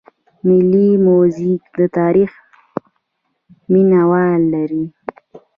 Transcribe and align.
ملي 0.47 0.89
موزیم 1.05 1.57
د 1.77 1.79
تاریخ 1.97 2.31
مینه 3.71 4.01
وال 4.09 4.41
لري 4.53 4.85